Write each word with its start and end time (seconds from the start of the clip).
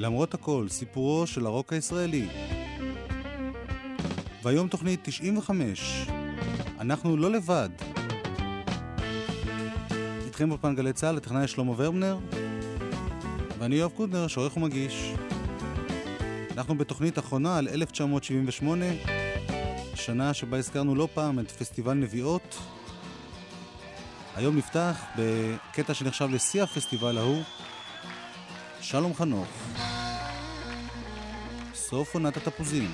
למרות 0.00 0.34
הכל, 0.34 0.66
סיפורו 0.68 1.26
של 1.26 1.46
הרוק 1.46 1.72
הישראלי. 1.72 2.28
והיום 4.42 4.68
תוכנית 4.68 5.00
95. 5.02 6.06
אנחנו 6.80 7.16
לא 7.16 7.30
לבד. 7.30 7.68
איתכם 10.26 10.48
באולפן 10.48 10.74
גלי 10.74 10.92
צה"ל, 10.92 11.16
הטכנאי 11.16 11.48
שלמה 11.48 11.72
ורבנר, 11.76 12.18
ואני 13.58 13.74
יואב 13.74 13.90
קודנר, 13.90 14.26
שעורך 14.26 14.56
ומגיש. 14.56 15.12
אנחנו 16.56 16.78
בתוכנית 16.78 17.18
אחרונה 17.18 17.58
על 17.58 17.68
1978, 17.68 18.86
שנה 19.94 20.34
שבה 20.34 20.58
הזכרנו 20.58 20.94
לא 20.94 21.08
פעם 21.14 21.38
את 21.38 21.50
פסטיבל 21.50 21.94
נביעות. 21.94 22.58
היום 24.36 24.56
נפתח 24.56 25.04
בקטע 25.18 25.94
שנחשב 25.94 26.28
לשיא 26.30 26.62
הפסטיבל 26.62 27.18
ההוא, 27.18 27.42
שלום 28.80 29.14
חנוך. 29.14 29.48
סוף 31.90 32.14
עונת 32.14 32.36
התפוזים. 32.36 32.90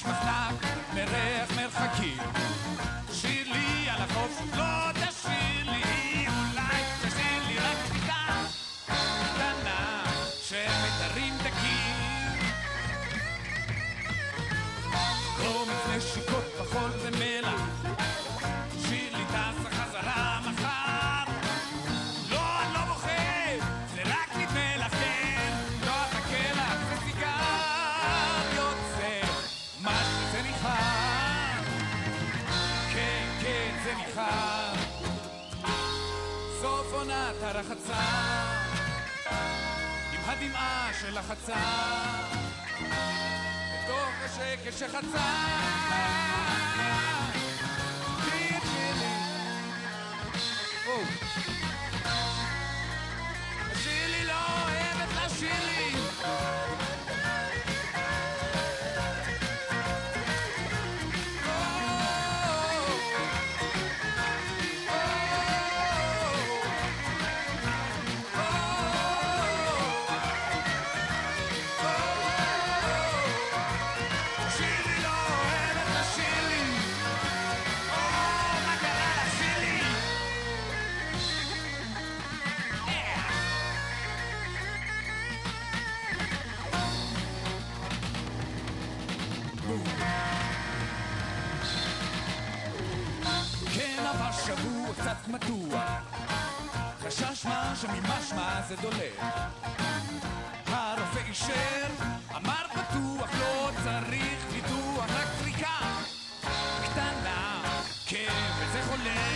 יש 0.00 0.29
הרחצה 37.60 38.00
עם 40.12 40.20
הדמעה 40.24 40.90
של 41.00 41.18
החצה 41.18 41.56
בתוך 43.74 44.12
השקט 44.24 44.78
שחצה 44.78 45.30
שממשמע 97.80 98.62
זה 98.68 98.76
דולק 98.76 99.20
הרופא 100.66 101.18
אישר, 101.28 101.86
אמר 102.36 102.64
פתוח, 102.72 103.30
לא 103.40 103.70
צריך 103.84 104.44
ניתוח, 104.52 105.04
רק 105.10 105.28
פריקה 105.42 105.78
קטנה, 106.84 107.62
כן, 108.06 108.50
וזה 108.58 108.82
חולה. 108.82 109.28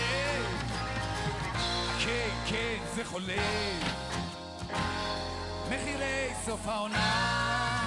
כן, 2.04 2.28
כן, 2.46 2.76
זה 2.94 3.04
חולה. 3.04 3.42
מחירי 5.66 6.32
סוף 6.44 6.68
העונה. 6.68 7.80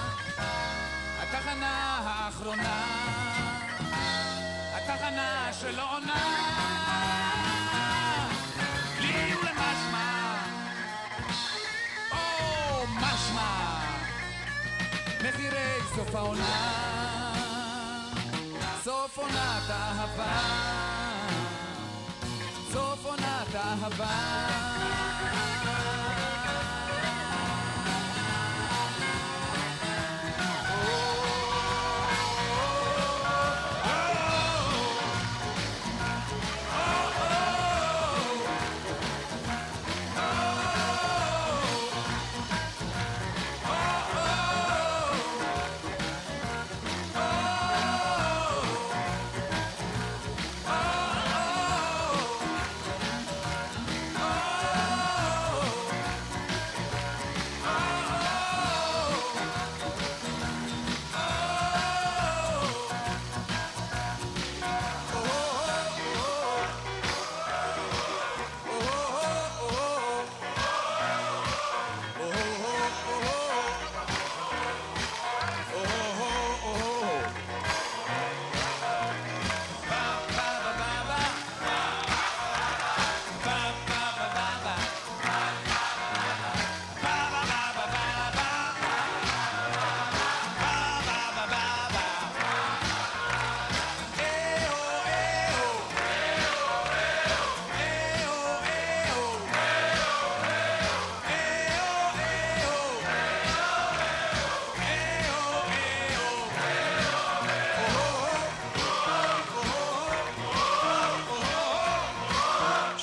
התחנה 1.19 2.01
האחרונה. 2.05 2.83
התחנה 4.75 5.49
שלא 5.61 5.95
עונה 5.95 6.46
מחירי 15.29 15.79
סוף 15.95 16.15
העונה, 16.15 17.33
סוף 18.83 19.17
עונת 19.17 19.69
אהבה, 19.69 20.39
סוף 22.71 23.05
עונת 23.05 23.55
אהבה. 23.55 24.46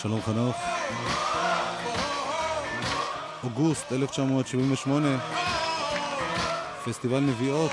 שלום 0.05 0.23
חנוך. 0.23 0.57
אוגוסט 3.45 3.93
1978, 3.93 5.09
פסטיבל 6.85 7.21
נביעות. 7.21 7.71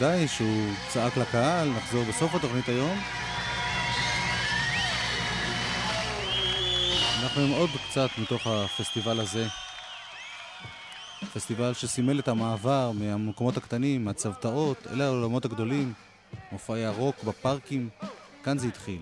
והיה 0.00 0.16
כדאי 0.16 0.28
שהוא 0.28 0.72
צעק 0.88 1.16
לקהל, 1.16 1.68
נחזור 1.68 2.04
בסוף 2.04 2.34
התוכנית 2.34 2.68
היום. 2.68 2.98
אנחנו 7.22 7.42
עם 7.42 7.50
עוד 7.50 7.70
קצת 7.88 8.08
מתוך 8.18 8.46
הפסטיבל 8.46 9.20
הזה. 9.20 9.46
פסטיבל 11.34 11.74
שסימל 11.74 12.18
את 12.18 12.28
המעבר 12.28 12.90
מהמקומות 12.94 13.56
הקטנים, 13.56 14.04
מהצוותאות, 14.04 14.86
אלה 14.92 15.04
העולמות 15.04 15.44
הגדולים, 15.44 15.92
מופעי 16.52 16.84
הרוק 16.84 17.24
בפארקים, 17.24 17.88
כאן 18.42 18.58
זה 18.58 18.66
התחיל. 18.68 19.00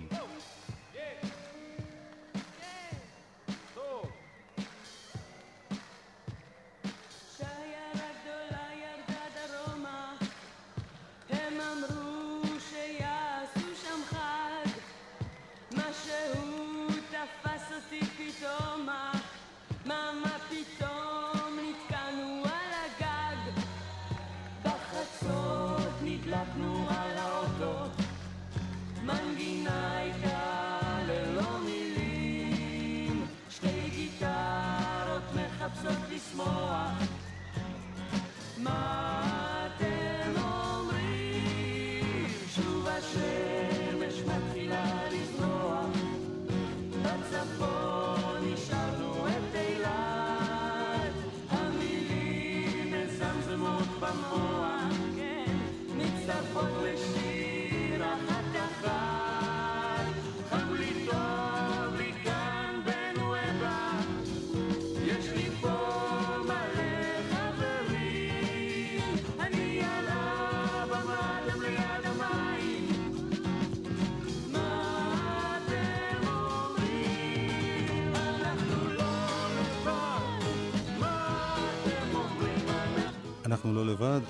לא 83.78 83.86
לבד. 83.86 84.20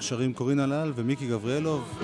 שרים 0.00 0.34
קורין 0.34 0.60
הלל 0.60 0.92
ומיקי 0.94 1.28
גבריאלוב. 1.28 2.02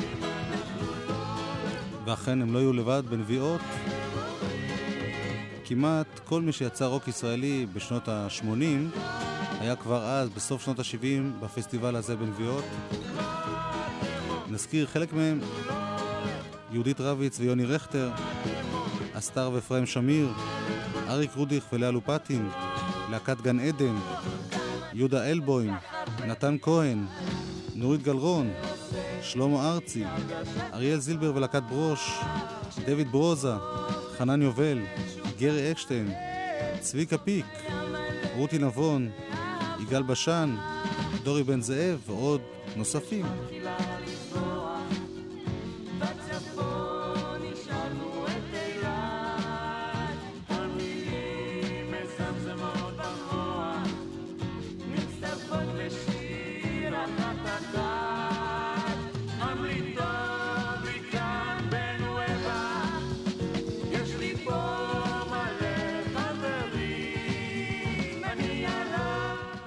ואכן 2.04 2.42
הם 2.42 2.54
לא 2.54 2.58
יהיו 2.58 2.72
לבד 2.72 3.02
בנביאות. 3.10 3.60
כמעט 5.64 6.20
כל 6.24 6.42
מי 6.42 6.52
שיצא 6.52 6.84
רוק 6.84 7.08
ישראלי 7.08 7.66
בשנות 7.72 8.08
ה-80 8.08 8.98
היה 9.60 9.76
כבר 9.76 10.04
אז, 10.04 10.30
בסוף 10.30 10.64
שנות 10.64 10.78
ה-70, 10.78 11.44
בפסטיבל 11.44 11.96
הזה 11.96 12.16
בנביאות. 12.16 12.64
נזכיר 14.50 14.86
חלק 14.86 15.12
מהם, 15.12 15.40
יהודית 16.72 17.00
רביץ 17.00 17.40
ויוני 17.40 17.64
רכטר, 17.64 18.10
אסתר 19.12 19.50
ואפרים 19.52 19.86
שמיר, 19.86 20.28
אריק 21.08 21.30
רודיך 21.36 21.64
ולאה 21.72 21.90
לופטין, 21.90 22.48
להקת 23.10 23.40
גן 23.40 23.60
עדן, 23.60 23.96
יהודה 24.92 25.30
אלבוים, 25.30 25.74
נתן 26.26 26.56
כהן, 26.62 27.06
נורית 27.74 28.02
גלרון, 28.02 28.50
שלמה 29.22 29.72
ארצי, 29.72 30.04
אריאל 30.72 30.98
זילבר 30.98 31.32
ולהקת 31.34 31.62
ברוש, 31.68 32.18
דויד 32.86 33.12
ברוזה, 33.12 33.52
חנן 34.18 34.42
יובל, 34.42 34.78
גרי 35.38 35.70
אקשטיין, 35.70 36.12
צביקה 36.80 37.18
פיק, 37.18 37.46
רותי 38.36 38.58
נבון, 38.58 39.10
יגאל 39.82 40.02
בשן, 40.02 40.56
דורי 41.22 41.42
בן 41.42 41.60
זאב 41.60 41.98
ועוד 42.06 42.40
נוספים. 42.76 43.26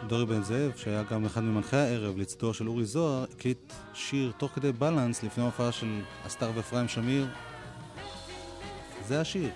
דורי 0.10 0.26
בן 0.26 0.44
זאב, 0.44 0.72
שהיה 0.76 1.04
גם 1.04 1.26
אחד 1.26 1.44
ממנחי 1.44 1.78
הערב 1.78 2.18
לצדו 2.18 2.54
של 2.54 2.68
אורי 2.68 2.86
זוהר, 2.86 3.24
הקליט 3.24 3.74
שיר 3.94 4.32
תוך 4.38 4.52
כדי 4.56 4.72
בלנס 4.72 5.24
לפני 5.24 5.44
ההופעה 5.44 5.72
של 5.72 6.02
אסתר 6.28 6.52
ואפרים 6.56 6.88
שמיר. 6.88 7.28
זה 9.08 9.22
השיר. 9.22 9.50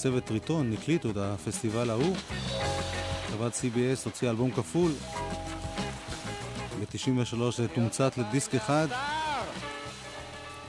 וצוות 0.00 0.24
טריטון 0.24 0.72
הקליטו 0.72 1.10
את 1.10 1.16
הפסטיבל 1.16 1.90
ההוא. 1.90 2.16
חברת 3.30 3.52
CBS 3.52 4.04
הוציאה 4.04 4.30
אלבום 4.30 4.50
כפול. 4.50 4.92
ב-93 6.80 7.36
זה 7.56 7.68
תומצת 7.68 8.18
לדיסק 8.18 8.54
אחד. 8.54 8.86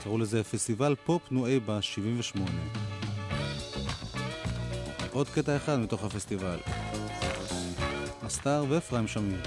קראו 0.02 0.18
לזה 0.18 0.44
פסטיבל 0.44 0.94
פופ 1.04 1.22
נואיבה 1.30 1.60
78. 1.60 2.38
עוד 5.12 5.28
קטע 5.28 5.56
אחד 5.56 5.78
מתוך 5.78 6.04
הפסטיבל. 6.04 6.58
אסתר 8.22 8.64
ואפרים 8.68 9.08
שמיר. 9.08 9.42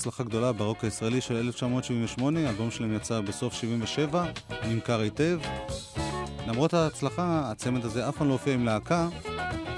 הצלחה 0.00 0.24
גדולה 0.24 0.52
ברוק 0.52 0.84
הישראלי 0.84 1.20
של 1.20 1.36
1978, 1.36 2.46
האלבום 2.46 2.70
שלהם 2.70 2.96
יצא 2.96 3.20
בסוף 3.20 3.54
77, 3.54 4.24
נמכר 4.68 5.00
היטב. 5.00 5.38
למרות 6.46 6.74
ההצלחה, 6.74 7.50
הצמד 7.50 7.84
הזה 7.84 8.08
אף 8.08 8.16
פעם 8.16 8.28
לא 8.28 8.32
הופיע 8.32 8.54
עם 8.54 8.64
להקה, 8.64 9.08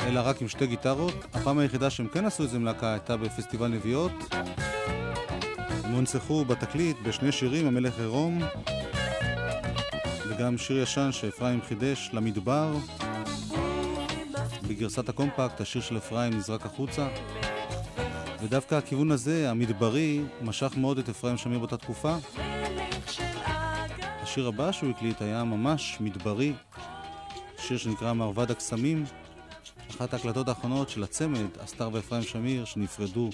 אלא 0.07 0.21
רק 0.25 0.43
עם 0.43 0.49
שתי 0.49 0.67
גיטרות. 0.67 1.15
הפעם 1.35 1.59
היחידה 1.59 1.91
שהם 1.91 2.09
כן 2.09 2.25
עשו 2.25 2.45
את 2.45 2.51
זה 2.51 2.57
עם 2.57 2.65
להקה 2.65 2.93
הייתה 2.93 3.17
בפסטיבל 3.17 3.69
נביעות. 3.69 4.13
הם 5.85 5.93
הונצחו 5.93 6.45
בתקליט 6.45 6.97
בשני 7.05 7.33
שירים, 7.33 7.67
המלך 7.67 7.99
עירום, 7.99 8.43
וגם 10.29 10.59
שיר 10.59 10.83
ישן 10.83 11.13
שאפרים 11.13 11.61
חידש, 11.69 12.11
למדבר. 12.13 12.75
בגרסת 14.69 15.09
הקומפקט, 15.09 15.61
השיר 15.61 15.83
של 15.83 15.97
אפרים 15.97 16.33
נזרק 16.33 16.67
החוצה. 16.67 17.09
ודווקא 18.43 18.75
הכיוון 18.75 19.11
הזה, 19.11 19.51
המדברי, 19.51 20.21
משך 20.43 20.73
מאוד 20.77 20.99
את 20.99 21.09
אפרים 21.09 21.37
שמיר 21.37 21.59
באותה 21.59 21.77
תקופה. 21.77 22.17
השיר 24.23 24.49
הבא 24.49 24.73
שהוא 24.73 24.91
הקליט 24.91 25.23
היה 25.23 25.45
ממש 25.45 25.97
מדברי, 26.01 26.53
שיר 27.59 27.79
שנקרא 27.79 28.13
מרבד 28.13 28.51
הקסמים, 28.51 29.05
אחת 29.91 30.15
ההקלטות 30.15 30.49
האחרונות 30.49 30.89
של 30.89 31.03
הצמד, 31.03 31.47
אסתר 31.65 31.91
ואפרים 31.93 32.23
שמיר, 32.23 32.65
שנפרדו 32.65 33.31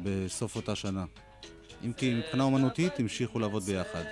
בסוף 0.00 0.56
אותה 0.56 0.74
שנה. 0.74 1.04
אם 1.84 1.92
כי 1.92 2.14
מבחינה 2.14 2.44
אומנותית 2.44 2.98
המשיכו 2.98 3.38
לעבוד 3.38 3.62
ביחד. 3.62 4.04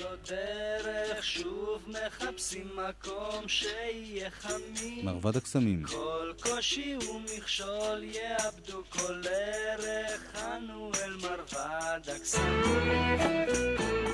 לא 0.00 0.10
דרך, 0.28 1.24
שוב 1.24 1.82
מחפשים 1.86 2.68
מקום 2.76 3.48
שיהיה 3.48 4.30
חמים. 4.30 5.04
מרבד 5.04 5.36
הקסמים. 5.36 5.84
כל 5.84 6.32
קושי 6.42 6.96
ומכשול 6.96 8.04
יאבדו 8.04 8.82
כל 8.90 9.22
ערך, 9.30 10.36
אנו 10.36 10.90
אל 11.04 11.16
מרבד 11.16 12.00
הקסמים. 12.16 14.05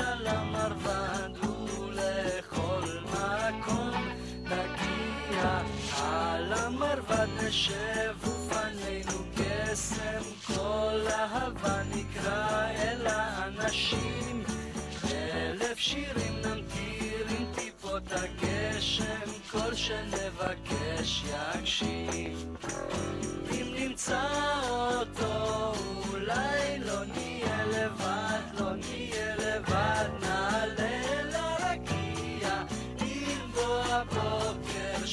שמש 0.00 0.06
על 0.06 0.26
המרבד, 0.26 1.30
ולכל 1.42 2.88
מקום 3.04 4.08
נגיע, 4.44 5.60
על 6.02 6.52
המרבד 6.52 7.26
נשב 7.42 8.14
ופנינו 8.20 9.24
קסם, 9.36 10.22
כל 10.46 11.00
אהבה 11.10 11.82
נקרא 11.94 12.68
אל 12.70 13.06
האנשים. 13.06 14.44
אלף 15.12 15.78
שירים 15.78 16.34
נמטיר 16.44 17.26
עם 17.38 17.46
טיפות 17.54 18.02
הגשם, 18.12 19.30
כל 19.50 19.74
שנבקש 19.74 21.24
יגשים. 21.24 22.54
אם 23.52 23.74
נמצא 23.78 24.22
אותו, 24.90 25.72
אולי 26.10 26.78
לא 26.78 27.04
נהיה 27.04 27.64
לבד, 27.66 28.49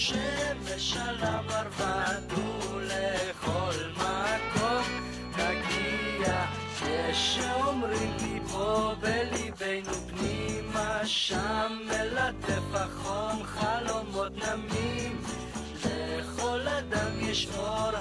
הבוקר, 0.09 0.47
שמש 0.67 0.97
על 0.97 1.15
המרבד, 1.21 2.33
ולכל 2.73 3.73
מקום 3.93 4.83
נגיע. 5.37 6.45
יש 6.85 7.35
שאומרים 7.35 8.13
לי 8.19 8.39
פה 8.51 8.93
בליבנו 8.99 9.93
פנימה, 10.07 10.99
שם 11.03 11.77
מלטף 11.85 12.73
החום 12.73 13.43
חלומות 13.43 14.31
נמים. 14.35 15.21
לכל 15.85 16.67
אדם 16.67 17.19
יש 17.19 17.47
אור 17.57 17.91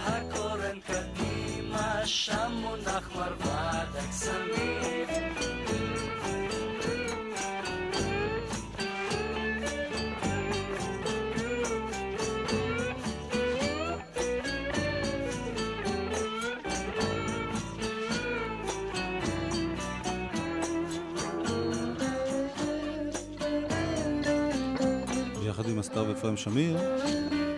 עם 25.76 25.80
הסטאר 25.80 26.08
ואפרים 26.08 26.36
שמיר, 26.36 26.78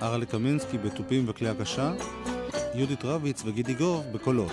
ארלה 0.03 0.27
קמינסקי 0.27 0.79
בתופים 0.79 1.25
וכלי 1.29 1.49
הקשה, 1.49 1.93
יהודית 2.75 3.05
רביץ 3.05 3.43
וגידי 3.47 3.75
גוב 3.75 4.05
בקולות. 4.13 4.53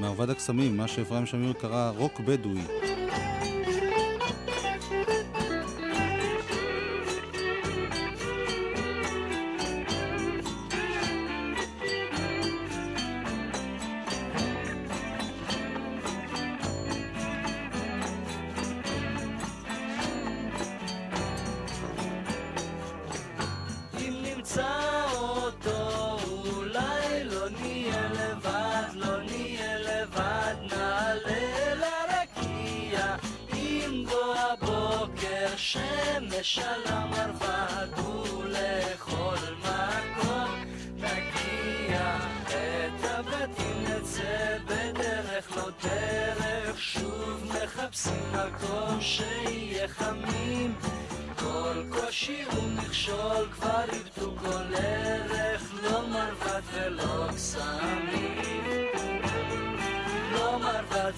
מרבד 0.00 0.30
הקסמים, 0.30 0.76
מה 0.76 0.88
שאפרים 0.88 1.26
שמיר 1.26 1.52
קרא 1.52 1.92
רוק 1.96 2.20
בדואי. 2.20 2.77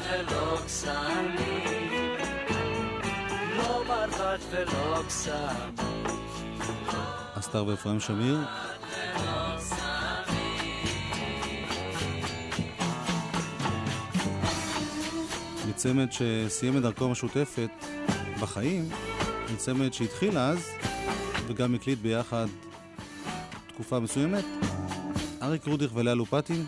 ולא 0.08 0.58
קסמים, 0.66 2.14
לא 3.56 3.84
מרבד 3.88 4.38
ולא 4.50 5.02
קסמים. 5.08 5.74
אסתר 7.38 7.66
ואפרים 7.66 8.00
שמיר. 8.00 8.38
מצמד 15.68 16.08
שסיים 16.12 16.76
את 16.76 16.82
דרכו 16.82 17.04
המשותפת 17.04 17.70
בחיים, 18.40 18.88
מצמד 19.54 19.92
שהתחיל 19.92 20.38
אז 20.38 20.58
וגם 21.46 21.74
הקליט 21.74 21.98
ביחד 21.98 22.46
תקופה 23.68 24.00
מסוימת, 24.00 24.44
אריק 25.42 25.66
רודיך 25.66 25.90
ולאה 25.94 26.14
לופטין, 26.14 26.66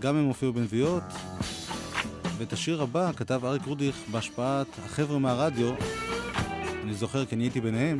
גם 0.00 0.16
הם 0.16 0.24
הופיעו 0.24 0.52
בנביאות, 0.52 1.02
ואת 2.42 2.52
השיר 2.52 2.82
הבא 2.82 3.12
כתב 3.12 3.40
אריק 3.44 3.62
רודיך 3.66 3.96
בהשפעת 4.10 4.66
החבר'ה 4.84 5.18
מהרדיו, 5.18 5.74
אני 6.82 6.94
זוכר 6.94 7.24
כי 7.24 7.34
אני 7.34 7.44
הייתי 7.44 7.60
ביניהם, 7.60 7.98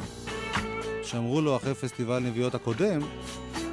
שאמרו 1.02 1.40
לו 1.40 1.56
אחרי 1.56 1.74
פסטיבל 1.74 2.18
נביאות 2.18 2.54
הקודם, 2.54 3.00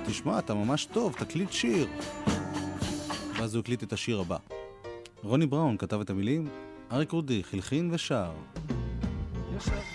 תשמע, 0.06 0.40
אתה 0.40 0.54
ממש 0.54 0.86
טוב, 0.86 1.16
תקליט 1.20 1.52
שיר. 1.52 1.88
ואז 3.38 3.56
הוא 3.56 3.60
הקליט 3.60 3.84
את 3.84 3.94
השיר 3.94 4.20
הבא. 4.20 4.38
רוני 5.24 5.46
בראון 5.46 5.78
כתב 5.78 6.02
את 6.02 6.10
המילים, 6.10 6.48
אריק 6.92 7.12
רודיך 7.12 7.54
הלחין 7.54 7.90
ושר. 7.94 8.32
יוסף 9.54 9.89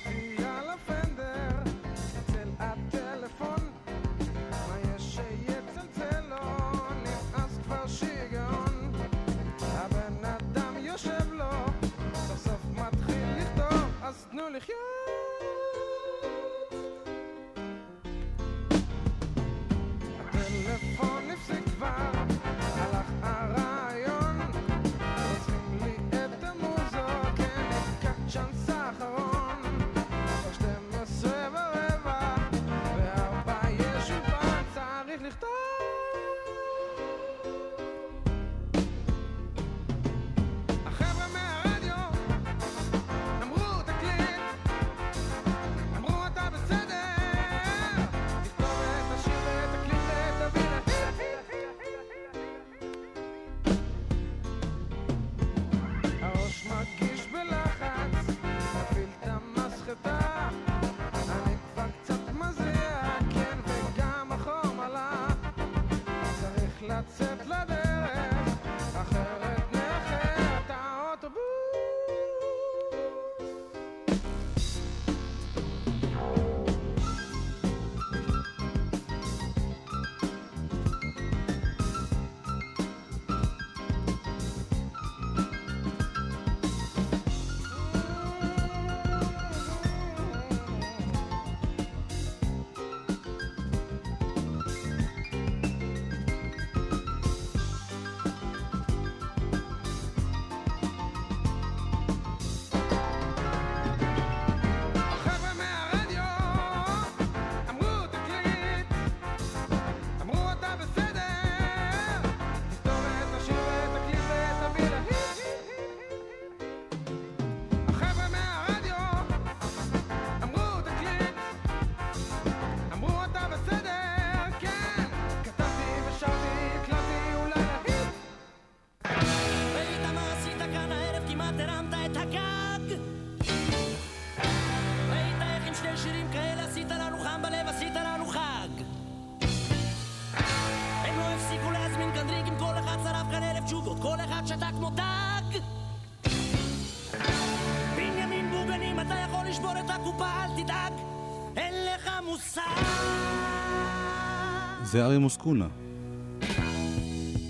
זה 154.94 155.04
אריה 155.04 155.18
מוסקונה. 155.18 155.68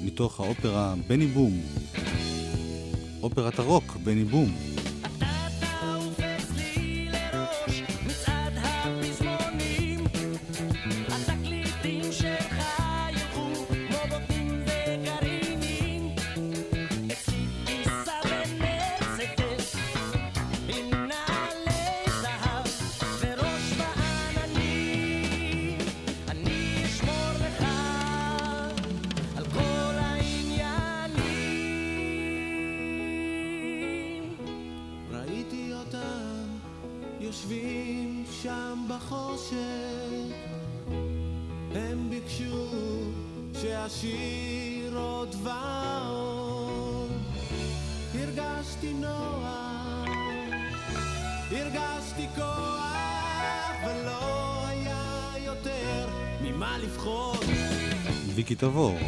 מתוך 0.03 0.41
האופרה 0.41 0.95
בני 1.09 1.27
בום. 1.27 1.61
אופרת 3.23 3.59
הרוק 3.59 3.97
בני 4.05 4.25
בום. 4.25 4.64
לבחור. 56.79 57.37
ויקי 58.35 58.55
תבור. 58.55 58.99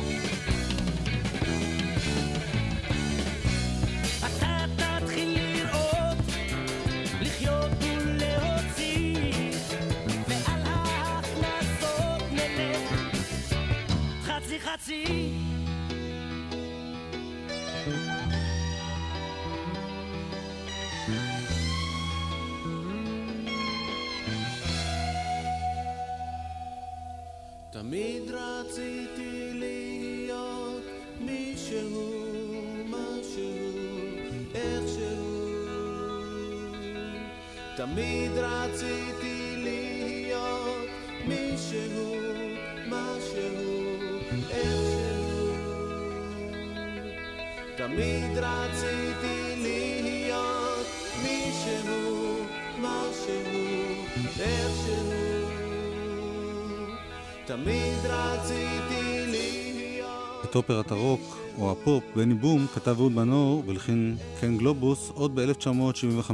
אופרת 60.57 60.91
הרוק, 60.91 61.39
או 61.59 61.73
הפופ, 61.73 62.05
בני 62.17 62.35
בום, 62.35 62.67
כתב 62.75 62.97
אהוד 62.99 63.13
מנור 63.13 63.63
והלחין 63.67 64.17
קן 64.41 64.57
גלובוס 64.57 65.11
עוד 65.15 65.41
ב-1975. 65.41 66.33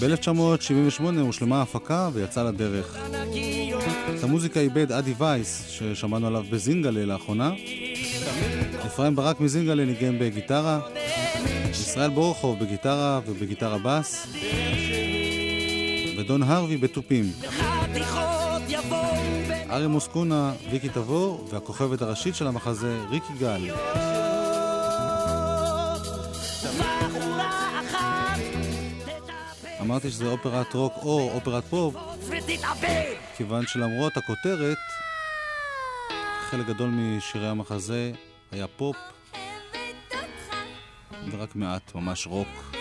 ב-1978 0.00 1.02
הושלמה 1.20 1.58
ההפקה 1.58 2.10
ויצא 2.12 2.42
לדרך. 2.42 2.96
את 4.18 4.24
המוזיקה 4.24 4.60
איבד 4.60 4.92
אדי 4.92 5.14
וייס, 5.18 5.64
ששמענו 5.68 6.26
עליו 6.26 6.44
בזינגלה 6.50 7.04
לאחרונה. 7.04 7.52
אפרים 8.86 9.16
ברק 9.16 9.40
מזינגלה 9.40 9.84
ניגן 9.84 10.18
בגיטרה. 10.18 10.80
ישראל 11.70 12.10
בורחוב 12.10 12.58
בגיטרה 12.60 13.20
ובגיטרה 13.26 13.78
בס. 13.84 14.26
ודון 16.18 16.42
הרווי 16.42 16.76
בתופים. 16.76 17.24
אריה 19.70 19.88
מוסקונה, 19.88 20.52
ויקי 20.70 20.88
תבור, 20.88 21.48
והכוכבת 21.50 22.02
הראשית 22.02 22.34
של 22.34 22.46
המחזה, 22.46 23.00
ריקי 23.10 23.32
גל. 23.38 23.70
אמרתי 29.80 30.10
שזה 30.10 30.26
אופרת 30.26 30.74
רוק 30.74 30.92
או 31.02 31.30
אופרת 31.34 31.64
פופ, 31.64 31.94
כיוון 33.36 33.66
שלמרות 33.66 34.16
הכותרת, 34.16 34.78
חלק 36.50 36.66
גדול 36.66 36.90
משירי 36.90 37.48
המחזה 37.48 38.12
היה 38.52 38.66
פופ, 38.66 38.96
ורק 41.30 41.56
מעט 41.56 41.94
ממש 41.94 42.26
רוק. 42.26 42.79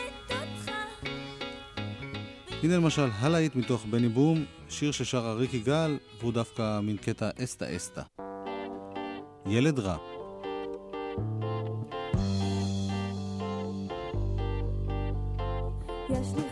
הנה 2.64 2.76
למשל 2.76 3.10
הלהיט 3.20 3.56
מתוך 3.56 3.86
בני 3.90 4.10
בום, 4.10 4.46
שיר 4.70 4.92
ששרה 4.92 5.34
ריקי 5.34 5.60
גל, 5.60 5.98
והוא 6.20 6.34
דווקא 6.34 6.80
מין 6.80 6.98
קטע 6.98 7.30
אסתא 7.44 7.76
אסתא. 7.76 8.02
ילד 9.46 9.80
רע. 9.80 9.98
יש 16.10 16.28
לי 16.36 16.49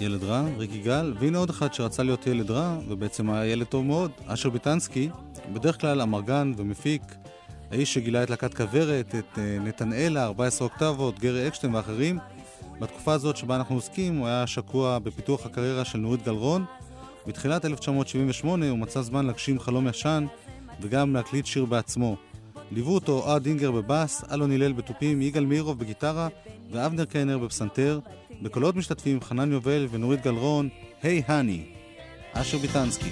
ילד 0.00 0.24
רע, 0.24 0.44
ריקי 0.58 0.78
גל, 0.78 1.14
והנה 1.20 1.38
עוד 1.38 1.50
אחד 1.50 1.74
שרצה 1.74 2.02
להיות 2.02 2.26
ילד 2.26 2.50
רע, 2.50 2.78
ובעצם 2.88 3.30
היה 3.30 3.46
ילד 3.46 3.66
טוב 3.66 3.84
מאוד, 3.84 4.10
אשר 4.26 4.50
ביטנסקי, 4.50 5.08
בדרך 5.52 5.80
כלל 5.80 6.00
אמרגן 6.00 6.52
ומפיק, 6.56 7.02
האיש 7.70 7.94
שגילה 7.94 8.22
את 8.22 8.30
להקת 8.30 8.54
כוורת, 8.54 9.14
את 9.18 9.38
אה, 9.38 9.58
נתנאלה, 9.60 10.24
14 10.24 10.68
אוקטבות, 10.68 11.18
גרי 11.18 11.48
אקשטיין 11.48 11.74
ואחרים. 11.74 12.18
בתקופה 12.80 13.12
הזאת 13.12 13.36
שבה 13.36 13.56
אנחנו 13.56 13.74
עוסקים, 13.74 14.16
הוא 14.16 14.26
היה 14.26 14.46
שקוע 14.46 14.98
בפיתוח 14.98 15.46
הקריירה 15.46 15.84
של 15.84 15.98
נורית 15.98 16.22
גלרון. 16.22 16.64
בתחילת 17.26 17.64
1978 17.64 18.68
הוא 18.70 18.78
מצא 18.78 19.02
זמן 19.02 19.26
להגשים 19.26 19.60
חלום 19.60 19.88
ישן, 19.88 20.26
וגם 20.80 21.14
להקליט 21.14 21.46
שיר 21.46 21.64
בעצמו. 21.64 22.16
ליוו 22.70 22.94
אותו 22.94 23.12
אוהד 23.12 23.42
דינגר 23.42 23.70
בבאס, 23.70 24.24
אלון 24.32 24.52
הלל 24.52 24.72
בתופים, 24.72 25.22
יגאל 25.22 25.46
מאירוב 25.46 25.78
בגיטרה 25.78 26.28
ואבנר 26.70 27.04
קיינר 27.04 27.38
בפסנתר. 27.38 28.00
בקולות 28.42 28.76
משתתפים 28.76 29.20
חנן 29.20 29.52
יובל 29.52 29.86
ונורית 29.90 30.22
גלרון, 30.22 30.68
היי 31.02 31.22
הני, 31.26 31.64
אשר 32.32 32.58
ביטנסקי. 32.58 33.10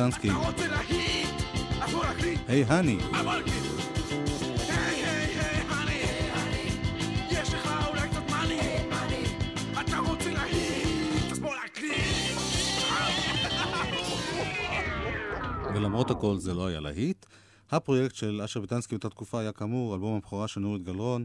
גדנסקי. 0.00 0.28
היי 2.48 2.64
הני. 2.64 2.98
ולמרות 15.74 16.10
הכל 16.10 16.36
זה 16.38 16.54
לא 16.54 16.66
היה 16.66 16.80
להיט. 16.80 17.26
הפרויקט 17.70 18.14
של 18.14 18.40
אשר 18.44 18.60
ביטנסקי 18.60 18.94
באותה 18.94 19.08
תקופה 19.08 19.40
היה 19.40 19.52
כאמור 19.52 19.94
אלבום 19.94 20.16
הבכורה 20.16 20.48
של 20.48 20.60
נורית 20.60 20.82
גלרון, 20.82 21.24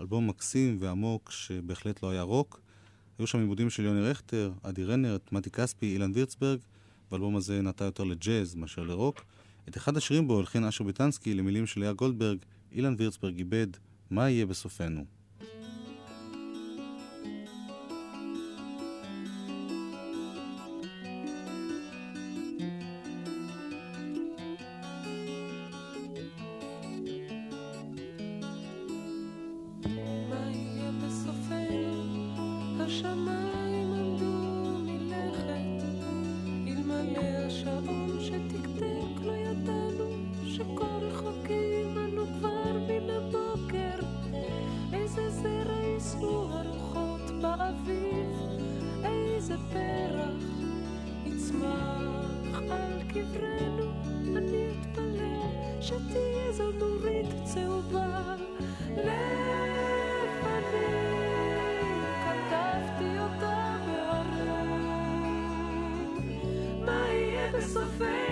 אלבום 0.00 0.28
מקסים 0.28 0.76
ועמוק 0.80 1.30
שבהחלט 1.30 2.02
לא 2.02 2.10
היה 2.10 2.22
רוק. 2.22 2.60
היו 3.18 3.26
שם 3.26 3.38
עיבודים 3.38 3.70
של 3.70 3.84
יוני 3.84 4.00
רכטר, 4.00 4.52
עדי 4.62 4.84
רנרט, 4.84 5.32
מתי 5.32 5.50
כספי, 5.50 5.86
אילן 5.86 6.10
וירצברג, 6.14 6.58
והאלבום 7.10 7.36
הזה 7.36 7.62
נטע 7.62 7.84
יותר 7.84 8.04
לג'אז 8.04 8.54
מאשר 8.54 8.82
לרוק. 8.82 9.24
את 9.68 9.76
אחד 9.76 9.96
השירים 9.96 10.28
בו 10.28 10.38
הלחין 10.38 10.64
אשר 10.64 10.84
ביטנסקי 10.84 11.34
למילים 11.34 11.66
של 11.66 11.80
לאה 11.80 11.92
גולדברג, 11.92 12.38
אילן 12.72 12.94
וירצברג 12.98 13.38
איבד, 13.38 13.66
מה 14.10 14.30
יהיה 14.30 14.46
בסופנו. 14.46 15.04
יצמח 51.54 52.60
על 52.70 53.02
קברנו. 53.08 53.92
אני 54.36 54.66
אתפלל 54.80 55.80
שתהיה 55.80 56.52
זו 56.52 56.70
נורית 56.72 57.26
צהובה. 57.44 58.34
לפני 58.90 59.04
כתבתי 62.24 63.18
אותה 63.18 63.76
בהרים. 63.86 64.44
מה 66.84 67.06
יהיה 67.08 67.52
בסופנו? 67.52 68.23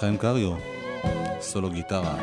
חיים 0.00 0.16
קריו, 0.16 0.52
סולו 1.40 1.70
גיטרה. 1.70 2.16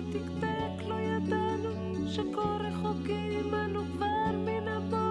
שתקתק 0.00 0.86
לא 0.88 0.94
ידענו 0.94 2.08
שכה 2.08 2.56
רחוקים 2.60 3.54
אנו 3.54 3.80
כבר 3.92 4.36
מן 4.36 4.68
הבוקר. 4.68 5.09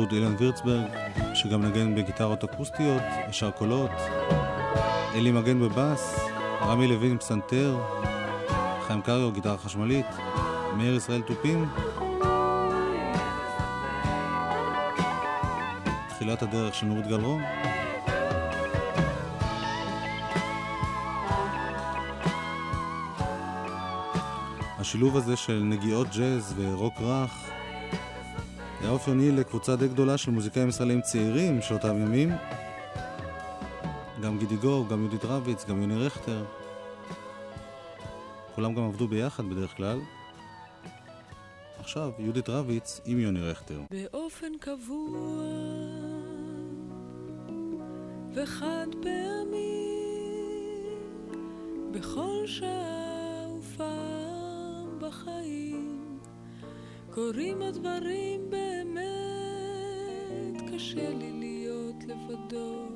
בעיבוד 0.00 0.12
אילן 0.12 0.34
וירצברג, 0.38 0.84
שגם 1.34 1.62
נגן 1.64 1.94
בגיטרות 1.94 2.44
אקוסטיות, 2.44 3.02
ישר 3.28 3.50
קולות, 3.50 3.90
אלי 5.14 5.30
מגן 5.30 5.60
בבאס, 5.60 6.20
רמי 6.62 6.86
לוין 6.86 7.18
פסנתר, 7.18 7.80
חיים 8.86 9.02
קריו, 9.02 9.32
גיטרה 9.32 9.58
חשמלית, 9.58 10.06
מאיר 10.76 10.94
ישראל 10.94 11.22
תופים. 11.22 11.68
תחילת 16.08 16.42
הדרך 16.42 16.74
של 16.74 16.86
נורית 16.86 17.06
גלרון. 17.06 17.42
השילוב 24.78 25.16
הזה 25.16 25.36
של 25.36 25.62
נגיעות 25.64 26.08
ג'אז 26.16 26.54
ורוק 26.56 26.94
רך 27.00 27.49
היה 28.90 28.94
אופייני 28.94 29.32
לקבוצה 29.32 29.76
די 29.76 29.88
גדולה 29.88 30.18
של 30.18 30.30
מוזיקאים 30.30 30.68
ישראלים 30.68 31.00
צעירים 31.00 31.62
של 31.62 31.74
אותם 31.74 31.96
ימים. 31.96 32.30
גם 34.22 34.38
גידי 34.38 34.56
גור, 34.56 34.88
גם 34.88 35.00
יהודית 35.00 35.24
רביץ, 35.24 35.64
גם 35.64 35.82
יוני 35.82 36.06
רכטר. 36.06 36.44
כולם 38.54 38.74
גם 38.74 38.82
עבדו 38.82 39.08
ביחד 39.08 39.44
בדרך 39.44 39.76
כלל. 39.76 40.00
עכשיו, 41.78 42.10
יהודית 42.18 42.48
רביץ 42.48 43.00
עם 43.04 43.18
יוני 43.18 43.40
רכטר. 43.40 43.80
באופן 43.90 44.52
קבוע 44.60 45.22
וחד 48.34 48.86
פעמי 49.02 49.86
בכל 51.90 52.42
שעה 52.46 53.46
ופעם 53.58 54.98
בחיים 54.98 55.89
קורים 57.10 57.62
הדברים 57.62 58.50
באמת 58.50 59.00
קשה 60.74 61.10
לי 61.10 61.32
להיות 61.38 62.04
לבדו 62.06 62.88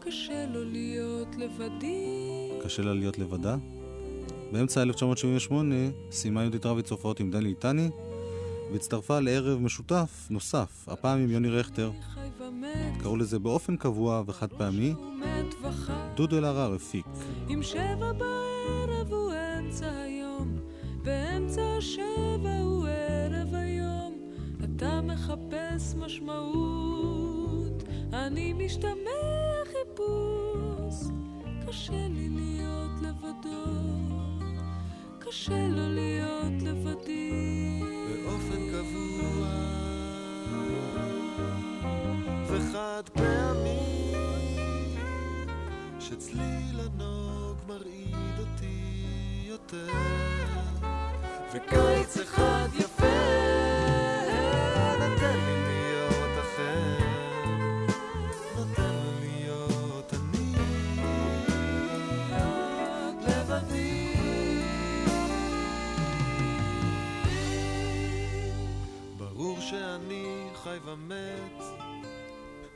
קשה 0.00 0.46
לו 0.46 0.64
להיות 0.64 1.36
לבדי 1.36 2.50
קשה 2.64 2.82
לה 2.82 2.94
להיות 2.94 3.18
לבדה. 3.18 3.56
באמצע 4.52 4.82
1978 4.82 5.74
סיימה 6.10 6.40
יהודית 6.42 6.66
רביץ 6.66 6.90
הופעות 6.90 7.20
עם 7.20 7.30
דני 7.30 7.48
איתני, 7.48 7.90
והצטרפה 8.72 9.20
לערב 9.20 9.60
משותף 9.60 10.26
נוסף, 10.30 10.88
הפעם 10.88 11.18
עם 11.18 11.30
יוני 11.30 11.48
רכטר. 11.48 11.90
קראו 13.00 13.16
לזה 13.16 13.38
באופן 13.38 13.76
קבוע 13.76 14.22
וחד 14.26 14.52
פעמי. 14.52 14.94
דודו 16.14 16.38
אלהרר 16.38 16.74
הפיק. 16.74 17.06
אם 17.50 17.62
שבע 17.62 18.12
בערב 18.12 19.12
הוא 19.12 19.32
אמצע 19.32 19.90
היום, 19.90 20.56
ואמצע 21.04 21.62
השבע 21.78 22.60
הוא 22.62 22.69
מחפש 25.80 25.94
משמעות, 25.94 27.82
אני 28.12 28.52
משתמע 28.52 29.64
חיפוש. 29.64 31.10
קשה 31.66 32.08
לי 32.08 32.28
להיות 32.28 32.90
לבדו, 33.02 33.64
קשה 35.18 35.68
לו 35.68 35.88
להיות 35.94 36.62
לבדי. 36.62 37.82
באופן 38.24 38.70
קבוע. 38.70 39.48
וחד 42.46 43.02
פעמי. 43.12 44.12
שצליל 46.00 46.80
הנוג 46.80 47.56
מרעיד 47.68 48.38
אותי 48.38 48.82
יותר. 49.48 49.88
וקיץ 51.54 51.79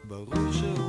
ברור 0.09 0.53
שהוא 0.53 0.84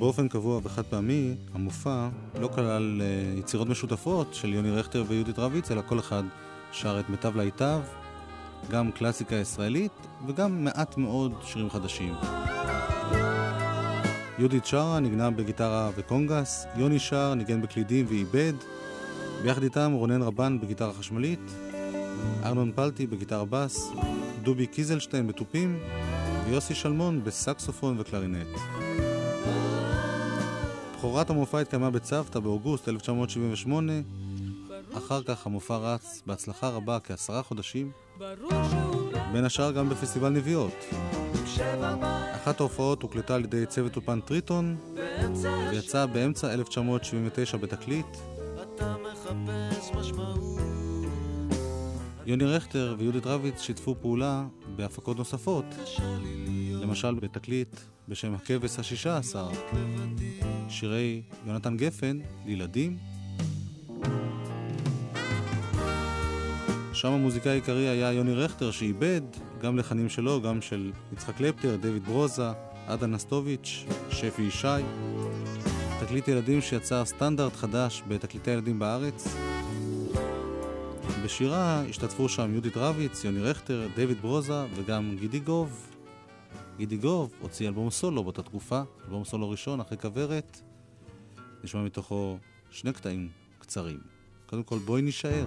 באופן 0.00 0.28
קבוע 0.28 0.60
וחד 0.62 0.82
פעמי, 0.82 1.34
המופע 1.54 2.08
לא 2.40 2.48
כלל 2.48 3.02
אה, 3.02 3.38
יצירות 3.38 3.68
משותפות 3.68 4.34
של 4.34 4.54
יוני 4.54 4.70
רכטר 4.70 5.04
ויהודית 5.08 5.38
רביץ, 5.38 5.70
אלא 5.70 5.82
כל 5.88 5.98
אחד 5.98 6.22
שר 6.72 7.00
את 7.00 7.10
מיטב 7.10 7.36
להיטיו, 7.36 7.80
גם 8.70 8.92
קלאסיקה 8.92 9.34
ישראלית 9.36 9.92
וגם 10.26 10.64
מעט 10.64 10.96
מאוד 10.96 11.32
שירים 11.42 11.70
חדשים. 11.70 12.14
יהודית 14.38 14.66
שרה 14.66 15.00
ניגנה 15.00 15.30
בגיטרה 15.30 15.90
וקונגס, 15.96 16.66
יוני 16.76 16.98
שר 16.98 17.34
ניגן 17.34 17.62
בקלידים 17.62 18.06
ועיבד, 18.08 18.54
ביחד 19.42 19.62
איתם 19.62 19.92
רונן 19.92 20.22
רבן 20.22 20.60
בגיטרה 20.60 20.92
חשמלית, 20.92 21.50
ארנון 22.44 22.72
פלטי 22.74 23.06
בגיטרה 23.06 23.44
בס, 23.44 23.90
דובי 24.42 24.66
קיזלשטיין 24.66 25.26
בתופים 25.26 25.78
ויוסי 26.46 26.74
שלמון 26.74 27.24
בסקסופון 27.24 27.96
וקלרינט. 27.98 28.48
בכורת 31.00 31.30
המופע 31.30 31.60
התקיימה 31.60 31.90
בצוותא 31.90 32.38
באוגוסט 32.38 32.88
1978, 32.88 33.92
אחר 34.96 35.22
כך 35.22 35.46
המופע 35.46 35.76
רץ 35.76 36.22
בהצלחה 36.26 36.68
רבה 36.68 36.98
כעשרה 37.04 37.42
חודשים, 37.42 37.90
בין 39.32 39.44
השאר 39.44 39.72
גם 39.72 39.88
בפסטיבל 39.88 40.28
נביעות. 40.28 40.84
אחת 42.34 42.60
ההופעות 42.60 43.02
הוקלטה 43.02 43.34
על 43.34 43.44
ידי 43.44 43.66
צוות 43.66 43.96
אולפן 43.96 44.20
טריטון, 44.20 44.76
ויצאה 45.70 46.06
באמצע 46.06 46.52
1979 46.52 47.56
בתקליט. 47.56 48.16
אתה 48.62 48.94
מחפש 49.02 49.90
משמעות 49.94 50.69
יוני 52.30 52.44
רכטר 52.44 52.94
ויהודית 52.98 53.26
רביץ 53.26 53.60
שיתפו 53.60 53.94
פעולה 54.00 54.46
בהפקות 54.76 55.18
נוספות, 55.18 55.64
למשל 56.82 57.14
בתקליט 57.14 57.80
בשם 58.08 58.34
הכבש 58.34 58.78
השישה 58.78 59.16
עשר, 59.16 59.48
שירי 60.68 61.22
יונתן 61.46 61.76
גפן 61.76 62.18
לילדים. 62.46 62.96
שם 66.92 67.12
המוזיקאי 67.12 67.52
העיקרי 67.52 67.88
היה 67.88 68.12
יוני 68.12 68.34
רכטר 68.34 68.70
שאיבד 68.70 69.22
גם 69.62 69.78
לחנים 69.78 70.08
שלו, 70.08 70.42
גם 70.42 70.62
של 70.62 70.92
יצחק 71.12 71.36
קלפטר, 71.36 71.76
דויד 71.76 72.04
ברוזה, 72.04 72.50
עדה 72.86 73.06
נסטוביץ', 73.06 73.84
שפי 74.10 74.42
ישי. 74.42 74.66
תקליט 76.00 76.28
ילדים 76.28 76.60
שיצר 76.60 77.04
סטנדרט 77.04 77.56
חדש 77.56 78.02
בתקליטי 78.08 78.50
ילדים 78.50 78.78
בארץ. 78.78 79.49
בשירה 81.30 81.82
השתתפו 81.82 82.28
שם 82.28 82.52
יהודית 82.52 82.76
רביץ, 82.76 83.24
יוני 83.24 83.40
רכטר, 83.42 83.88
דויד 83.96 84.20
ברוזה 84.20 84.64
וגם 84.74 85.16
גידי 85.20 85.40
גוב. 85.40 85.96
גידי 86.76 86.96
גוב 86.96 87.32
הוציא 87.40 87.68
אלבום 87.68 87.90
סולו 87.90 88.22
באותה 88.22 88.42
תקופה, 88.42 88.82
אלבום 89.04 89.24
סולו 89.24 89.50
ראשון 89.50 89.80
אחרי 89.80 89.98
כוורת. 89.98 90.60
נשמע 91.64 91.82
מתוכו 91.82 92.38
שני 92.70 92.92
קטעים 92.92 93.28
קצרים. 93.58 94.00
קודם 94.46 94.62
כל 94.62 94.78
בואי 94.78 95.02
נישאר. 95.02 95.46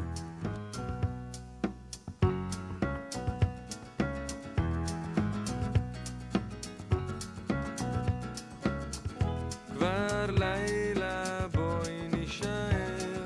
כבר 9.75 10.25
לילה 10.39 11.47
בואי 11.47 12.07
נישאר 12.11 13.25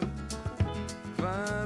כבר 1.17 1.56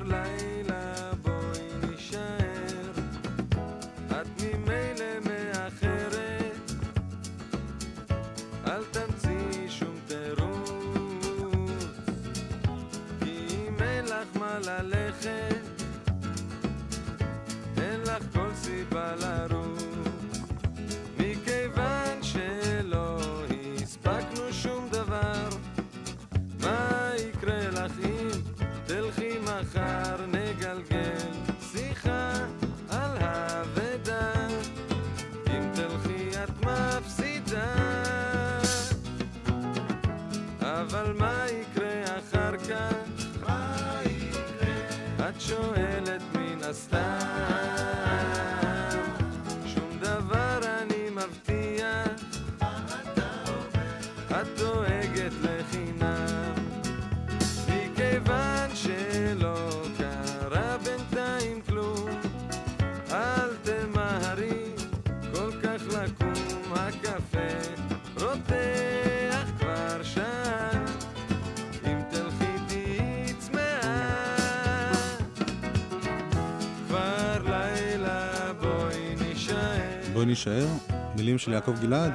נישאר. 80.31 80.67
מילים 81.15 81.37
של 81.37 81.53
יעקב 81.53 81.73
גלעד, 81.81 82.13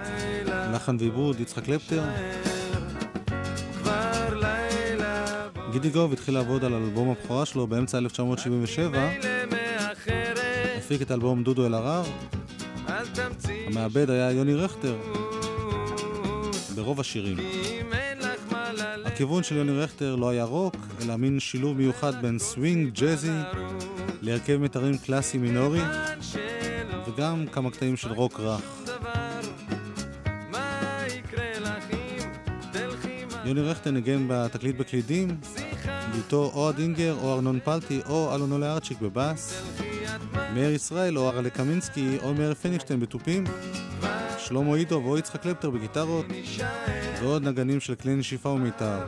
לחן 0.75 0.97
ועיבוד 0.99 1.41
יצחק 1.41 1.65
קלפטר. 1.65 2.05
גידי 5.73 5.91
גוב 5.91 6.13
התחיל 6.13 6.35
לעבוד 6.35 6.65
על 6.65 6.75
אלבום 6.75 7.11
הבכורה 7.11 7.47
שלו 7.47 7.67
באמצע 7.67 7.99
1977, 7.99 9.09
מאחרת 9.51 10.39
הפיק 10.79 11.03
את 11.03 11.11
האלבום 11.11 11.43
דודו 11.43 11.67
אלהרר, 11.67 12.03
המעבד 13.67 14.11
היה 14.11 14.31
יוני 14.31 14.55
רכטר 14.55 14.97
ברוב 16.75 17.01
השירים. 17.01 17.37
הכיוון 19.05 19.43
של 19.43 19.57
יוני 19.57 19.73
רכטר 19.73 20.17
לא 20.17 20.29
היה 20.29 20.45
רוק, 20.45 20.77
אלא 21.03 21.17
מין 21.17 21.41
שילוב 21.41 21.77
מיוחד 21.77 22.23
בין 22.23 22.39
סווינג, 22.39 22.95
ג'אזי, 22.95 23.33
להרכב 24.23 24.57
מיתרים 24.57 24.99
קלאסי 24.99 25.39
מינורי, 25.39 25.81
וגם 27.17 27.45
כמה 27.53 27.71
קטעים 27.71 27.97
של 27.97 28.13
רוק 28.13 28.41
רך. 28.41 28.61
יוני 33.45 33.61
רכטר 33.61 33.91
ניגן 33.91 34.25
בתקליט 34.29 34.77
בקלידים, 34.77 35.29
ואיתו 36.13 36.51
או 36.55 36.69
הדינגר 36.69 37.17
או 37.23 37.35
ארנון 37.35 37.59
פלטי 37.65 38.01
או 38.09 38.35
אלונו 38.35 38.59
לארצ'יק 38.59 39.01
בבאס, 39.01 39.63
מאיר 40.55 40.71
ישראל 40.71 41.19
או 41.19 41.29
ארלה 41.31 41.51
קמינסקי 41.51 42.19
או 42.23 42.35
מאיר 42.35 42.55
פנישטיין 42.55 43.01
בתופים, 43.01 43.45
שלמה 44.39 44.75
אידוב 44.75 45.07
או 45.07 45.19
יצחק 45.19 45.43
קלפטר 45.43 45.71
בגיטרות, 45.71 46.27
ועוד 47.21 47.43
נגנים 47.43 47.81
של 47.81 47.95
כלי 47.95 48.15
נשיפה 48.15 48.49
ומיתר. 48.49 48.99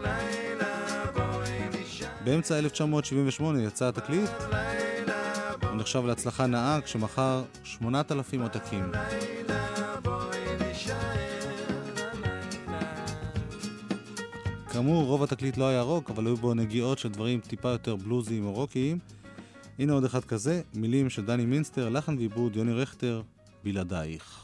באמצע 2.24 2.58
1978 2.58 3.62
יצא 3.62 3.88
התקליט, 3.88 4.30
נחשב 5.88 6.04
להצלחה 6.06 6.46
נאה 6.46 6.80
כשמכר 6.80 7.42
8,000 7.64 8.42
עותקים. 8.42 8.92
כאמור, 14.72 15.04
רוב 15.04 15.22
התקליט 15.22 15.56
לא 15.56 15.68
היה 15.68 15.82
רוק, 15.82 16.10
אבל 16.10 16.26
היו 16.26 16.36
בו 16.36 16.54
נגיעות 16.54 16.98
של 16.98 17.08
דברים 17.08 17.40
טיפה 17.40 17.68
יותר 17.68 17.96
בלוזיים 17.96 18.46
או 18.46 18.52
רוקיים. 18.52 18.98
הנה 19.78 19.92
עוד 19.92 20.04
אחד 20.04 20.24
כזה, 20.24 20.62
מילים 20.74 21.10
של 21.10 21.24
דני 21.24 21.46
מינסטר, 21.46 21.88
לחן 21.88 22.18
ועיבוד 22.18 22.56
יוני 22.56 22.72
רכטר, 22.72 23.22
בלעדייך. 23.64 24.37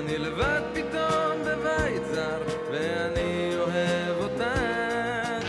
אני 0.00 0.18
לבד 0.18 0.60
פתאום 0.72 1.44
בבית 1.44 2.02
זר 2.12 2.40
ואני 2.72 3.50
אוהב 3.56 4.16
אותך. 4.18 5.46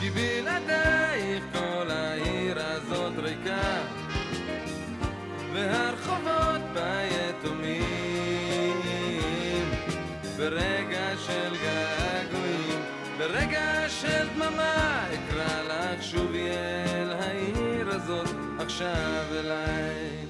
כי 0.00 0.10
בלעדייך 0.10 1.44
כל 1.52 1.90
העיר 1.90 2.58
הזאת 2.58 3.12
ריקה 3.18 3.82
והרחובות 5.52 6.60
בה 6.74 7.02
יתומים 7.04 7.86
ברגע 10.38 11.08
של 11.26 11.56
געגועים 11.62 12.80
ברגע 13.18 13.88
של 13.88 14.28
דממה 14.34 15.06
אקרא 15.14 15.62
לך 15.62 16.02
שובי 16.02 16.48
אל 16.50 17.12
העיר 17.12 17.88
הזאת 17.88 18.28
עכשיו 18.58 19.24
אליי. 19.30 20.26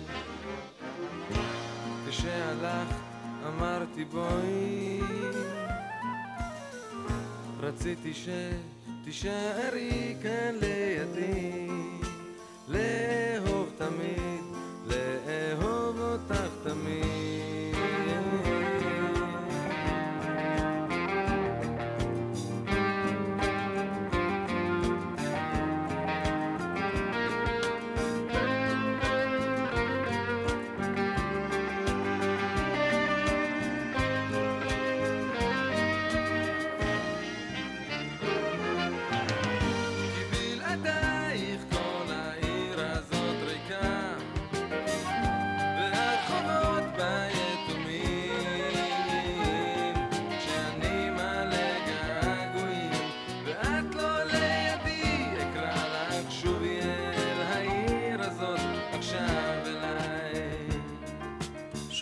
כשהלכת 2.10 2.95
אמרתי 3.59 4.04
בואי. 4.04 5.00
רציתי 7.61 8.12
שתישארי 9.04 10.16
כאן 10.22 10.54
לידי 10.61 11.68
לאהוב 12.68 13.72
תמיד 13.78 14.44
לאהוב 14.86 16.00
אותך 16.00 16.50
תמיד 16.64 17.15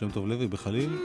שם 0.05 0.11
טוב 0.11 0.29
לוי 0.29 0.49
בחליל, 0.49 0.99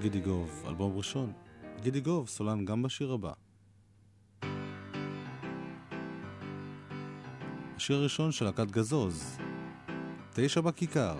גידי 0.00 0.20
גוב, 0.20 0.64
אלבום 0.68 0.96
ראשון. 0.96 1.32
גידי 1.82 2.00
גוב, 2.00 2.28
סולן 2.28 2.64
גם 2.64 2.82
בשיר 2.82 3.12
הבא. 3.12 3.32
השיר 7.76 7.96
הראשון 7.96 8.32
של 8.32 8.44
להקת 8.44 8.70
גזוז, 8.70 9.38
תשע 10.34 10.60
בכיכר. 10.60 11.16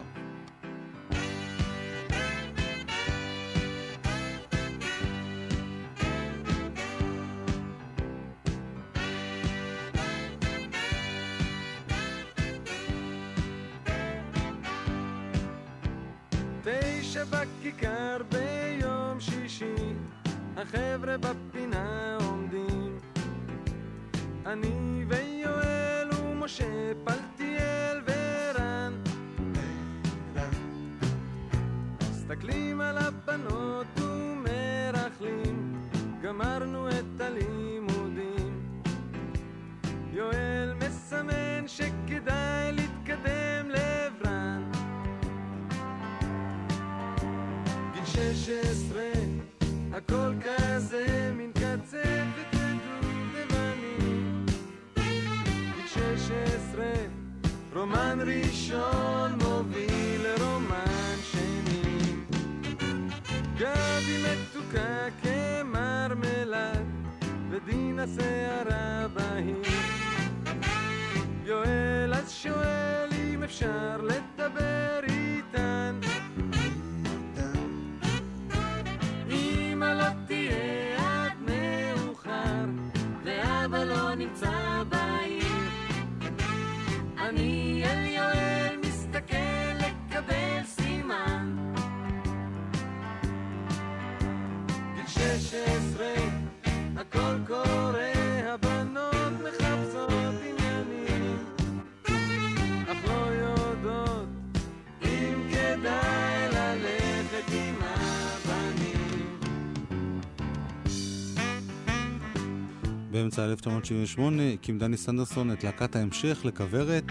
באמצע 113.18 113.44
1978 113.44 114.42
הקים 114.54 114.78
דני 114.78 114.96
סנדרסון 114.96 115.52
את 115.52 115.64
להקת 115.64 115.96
ההמשך 115.96 116.40
לכוורת, 116.44 117.04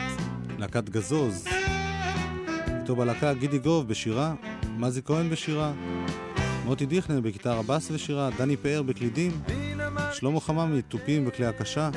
להקת 0.57 0.89
גזוז. 0.89 1.45
איתו 2.81 2.95
בלהקה 2.95 3.33
גידי 3.33 3.59
גוב 3.59 3.87
בשירה, 3.87 4.33
מזי 4.77 5.01
כהן 5.05 5.29
בשירה, 5.29 5.73
מוטי 6.65 6.85
דיכנר 6.85 7.21
בגיטרה 7.21 7.61
בס 7.63 7.91
ושירה, 7.91 8.29
דני 8.37 8.57
פאר 8.57 8.81
בקלידים, 8.81 9.31
שלמה 10.13 10.39
חממי 10.39 10.81
תופים 10.81 11.25
בכלי 11.25 11.45
הקשה, 11.45 11.89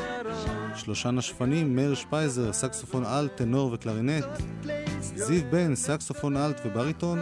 שלושה 0.76 1.10
נשפנים, 1.10 1.76
מאיר 1.76 1.94
שפייזר, 1.94 2.52
סקסופון 2.52 3.04
אלט, 3.04 3.36
טנור 3.36 3.72
וקלרינט, 3.72 4.26
זיו 5.00 5.42
בן, 5.50 5.74
סקסופון 5.74 6.36
אלט 6.36 6.60
ובריטון, 6.64 7.18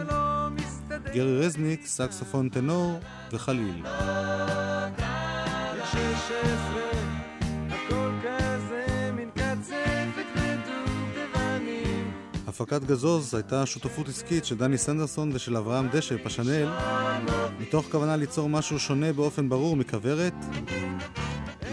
גרי 1.13 1.45
רזניק, 1.45 1.85
סקסופון 1.85 2.49
טנור 2.49 2.99
וחליל. 3.31 3.83
הפקת 12.61 12.83
גזוז 12.83 13.33
הייתה 13.33 13.65
שותפות 13.65 14.07
עסקית 14.07 14.45
של 14.45 14.57
דני 14.57 14.77
סנדרסון 14.77 15.31
ושל 15.33 15.57
אברהם 15.57 15.87
דשא, 15.91 16.15
פשנל, 16.23 16.69
מתוך 17.59 17.85
כוונה 17.91 18.15
ליצור 18.15 18.49
משהו 18.49 18.79
שונה 18.79 19.13
באופן 19.13 19.49
ברור 19.49 19.75
מכוורת. 19.75 20.33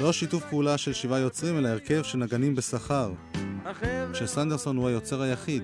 לא 0.01 0.13
שיתוף 0.13 0.45
פעולה 0.51 0.79
של 0.79 0.93
שבעה 0.93 1.19
יוצרים, 1.19 1.59
אלא 1.59 1.69
הרכב 1.69 2.03
של 2.03 2.19
נגנים 2.19 2.55
בשכר, 2.55 3.13
שסנדרסון 4.15 4.77
הוא 4.77 4.89
היוצר 4.89 5.23
היחיד. 5.23 5.63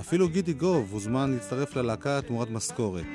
אפילו 0.00 0.28
גידי 0.28 0.52
גוב 0.52 0.88
הוזמן 0.92 1.32
להצטרף 1.32 1.76
ללהקה 1.76 2.20
תמורת 2.22 2.50
משכורת. 2.50 3.06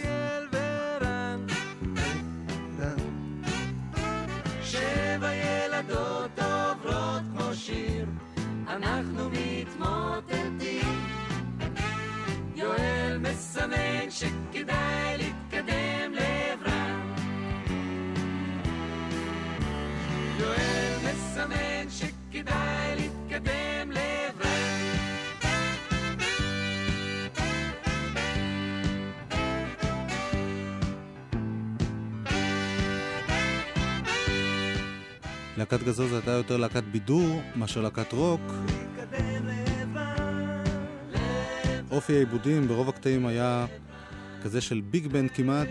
להקת 35.64 35.84
גזוז 35.84 36.14
הייתה 36.14 36.32
יותר 36.32 36.58
להקת 36.58 36.84
בידור 36.84 37.42
מאשר 37.56 37.82
להקת 37.82 38.14
רוק. 38.14 38.42
אופי 41.92 42.16
העיבודים 42.16 42.68
ברוב 42.68 42.90
הקטעים 42.90 43.26
היה 43.26 43.66
כזה 44.44 44.62
של 44.62 44.82
ביג 44.82 45.08
בנד 45.08 45.32
כמעט. 45.32 45.68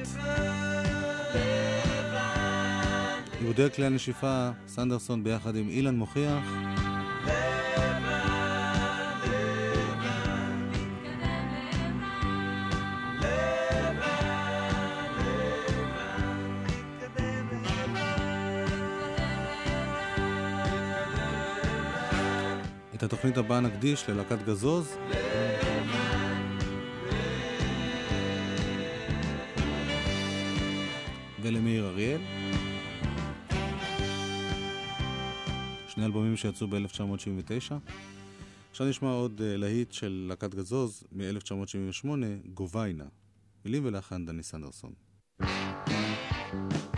עיבודי 3.41 3.71
כלי 3.77 3.87
הנשיפה, 3.87 4.51
סנדרסון 4.69 5.25
ביחד 5.25 5.57
עם 5.57 5.69
אילן 5.69 5.97
מוכיח. 5.97 6.45
את 23.03 23.07
התוכנית 23.07 23.37
הבאה 23.37 23.61
נקדיש 23.61 24.09
ללהקת 24.09 24.43
גזוז. 24.43 24.97
ולמאיר 31.43 31.89
אריאל. 31.89 32.21
שני 35.89 36.05
אלבומים 36.05 36.37
שיצאו 36.37 36.67
ב-1979. 36.69 37.75
עכשיו 38.71 38.87
נשמע 38.89 39.11
עוד 39.11 39.39
uh, 39.39 39.43
להיט 39.43 39.93
של 39.93 40.27
להקת 40.29 40.55
גזוז 40.55 41.05
מ-1978, 41.13 42.09
גוביינה. 42.55 43.05
מילים 43.65 43.85
ולחן 43.85 44.27
דני 44.27 44.43
סנדרסון. 44.43 44.93
טלפנתי 45.39 46.92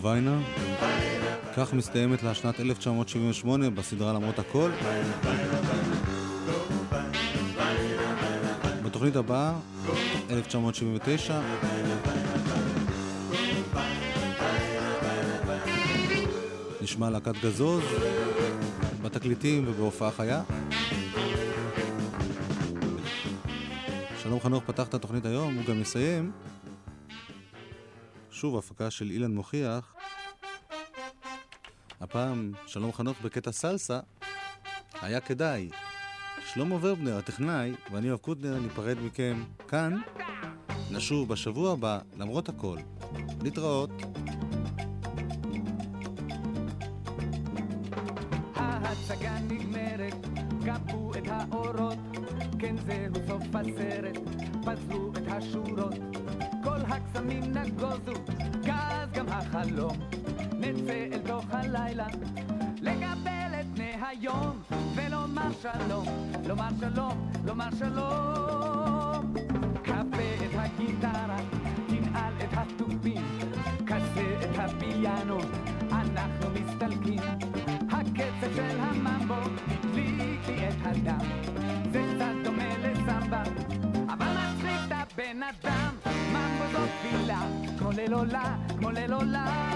ג'וביינה. 0.00 0.38
כך 1.56 1.72
מסתיימת 1.74 2.22
לה 2.22 2.34
שנת 2.34 2.60
1978 2.60 3.70
בסדרה 3.70 4.12
למרות 4.12 4.38
הכל. 4.38 4.70
בתוכנית 8.84 9.16
הבאה, 9.16 9.52
1979, 10.30 11.40
נשמע 16.82 17.10
להקת 17.10 17.34
גזוז, 17.42 17.82
בתקליטים 19.02 19.64
ובהופעה 19.68 20.10
חיה. 20.10 20.42
שלום 24.22 24.40
חנוך 24.40 24.64
פתח 24.66 24.88
את 24.88 24.94
התוכנית 24.94 25.24
היום, 25.24 25.54
הוא 25.54 25.64
גם 25.64 25.80
יסיים. 25.80 26.30
שוב 28.40 28.58
הפקה 28.58 28.90
של 28.90 29.10
אילן 29.10 29.34
מוכיח. 29.34 29.94
הפעם 32.00 32.52
שלום 32.66 32.92
חנוך 32.92 33.20
בקטע 33.20 33.52
סלסה, 33.52 34.00
היה 35.02 35.20
כדאי. 35.20 35.70
שלמה 36.52 36.74
ורבנר, 36.80 37.16
הטכנאי, 37.16 37.72
ואני 37.92 38.08
אוהב 38.08 38.20
קוטנר, 38.20 38.58
ניפרד 38.58 38.96
מכם 38.98 39.44
כאן. 39.68 40.00
נשוב 40.90 41.28
בשבוע 41.28 41.72
הבא, 41.72 41.98
למרות 42.18 42.48
הכל. 42.48 42.78
להתראות. 43.42 43.90
לא 57.78 57.96
זוג, 58.06 58.30
גז 58.64 59.12
גם 59.12 59.28
החלום. 59.28 59.96
נצא 60.58 61.06
אל 61.12 61.18
תוך 61.26 61.44
הלילה, 61.50 62.06
לקבל 62.80 63.60
את 63.60 63.66
פני 63.74 63.92
היום, 64.08 64.62
ולומר 64.94 65.52
שלום, 65.62 66.06
לומר 66.46 66.68
שלום, 66.80 67.30
לומר 67.44 67.68
שלום. 67.78 69.34
קפה 69.82 70.28
את 70.44 70.54
הגיטרה, 70.54 71.36
תנעל 71.86 72.32
את 72.38 72.52
התופים, 72.52 73.22
כסה 73.86 74.34
את 74.42 74.58
הפיאנו, 74.58 75.38
אנחנו 75.92 76.46
מסתלקים. 76.50 77.20
הקצב 77.90 78.54
של 78.56 78.80
הממבו, 78.80 79.34
הדליק 79.68 80.48
לי 80.48 80.68
את 80.68 80.74
הדם. 80.82 81.49
molelola, 88.20 88.58
molelola. 88.80 89.69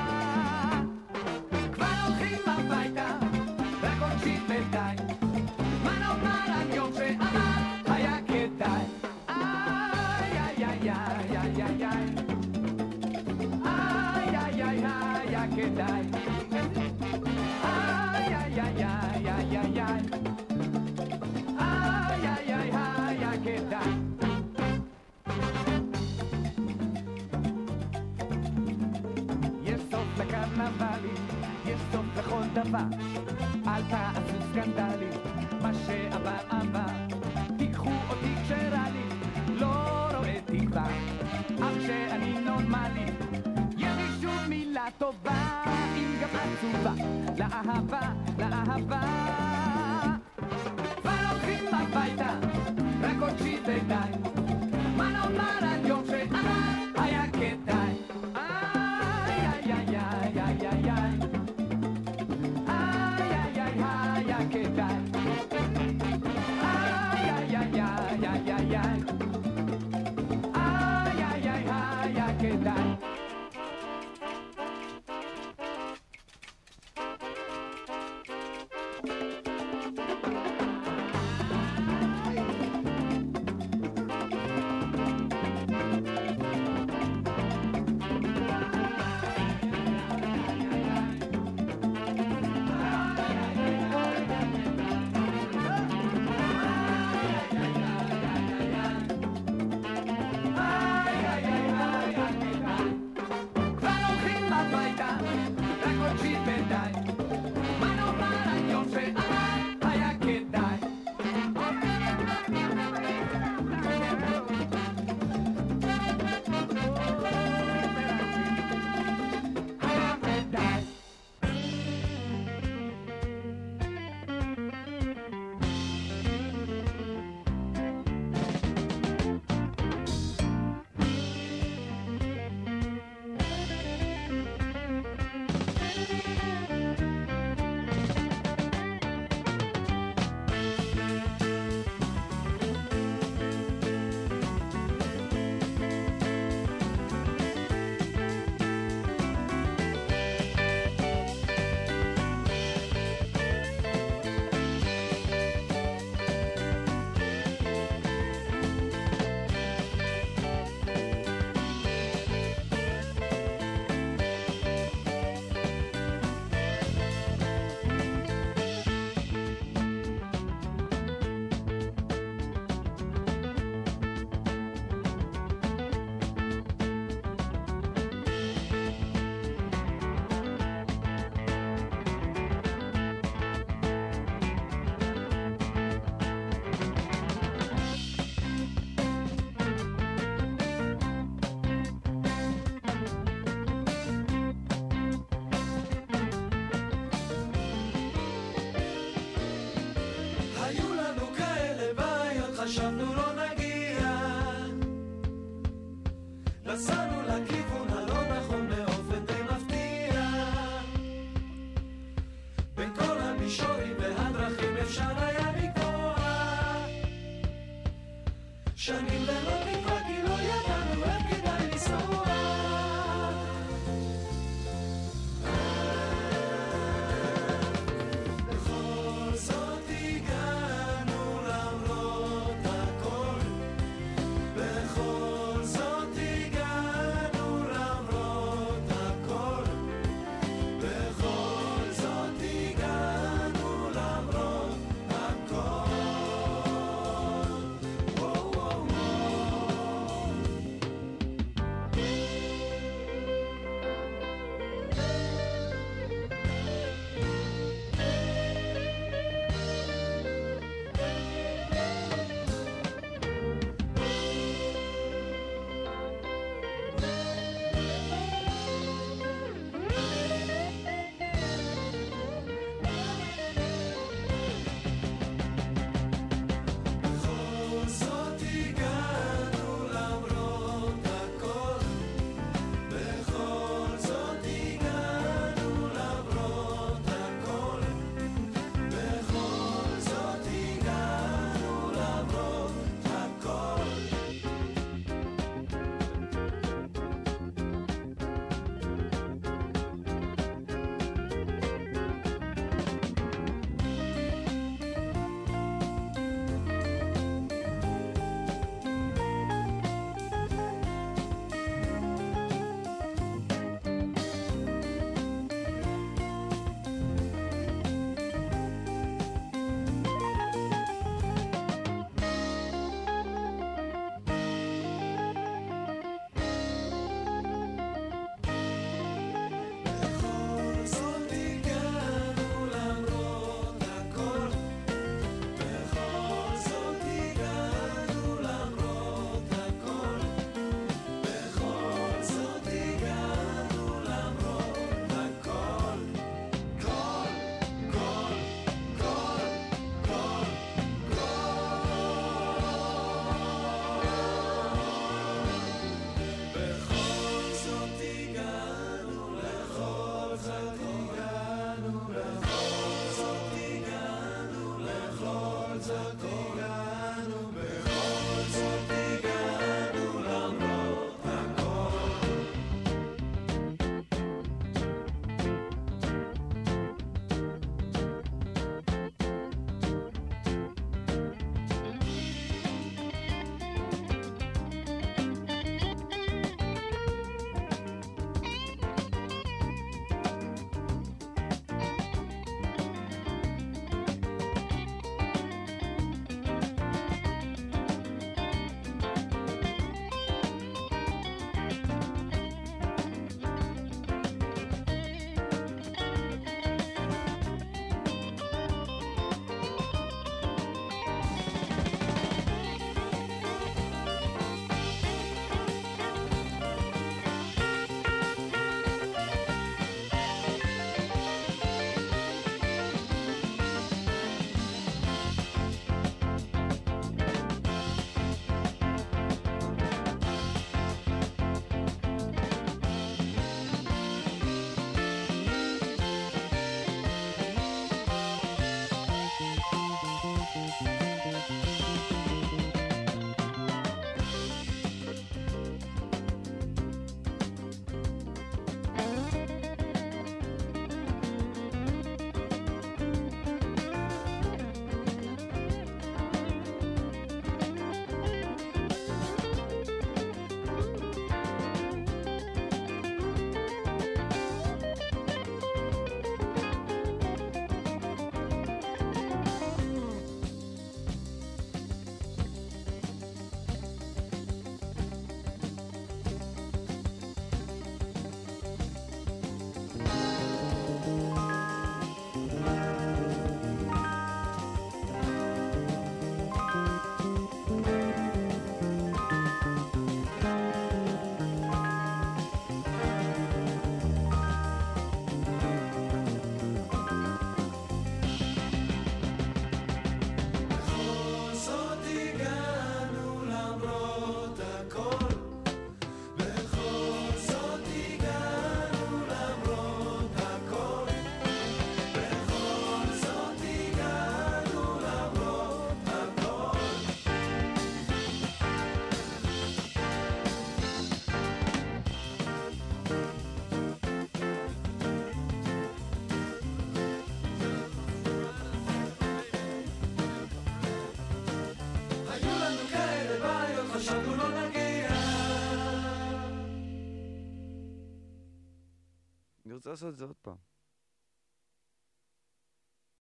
רוצה 539.95 540.07
לעשות 540.07 540.15
את 540.15 540.19
זה 540.19 540.25
עוד 540.25 540.37
פעם. 540.43 540.57